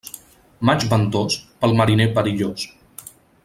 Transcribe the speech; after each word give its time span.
Maig 0.69 0.85
ventós, 0.93 1.37
pel 1.65 1.77
mariner 1.83 2.11
perillós. 2.17 2.67